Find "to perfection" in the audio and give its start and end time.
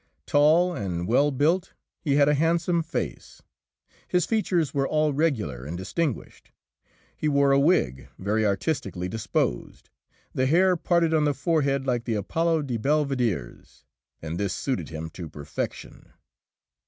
15.11-16.11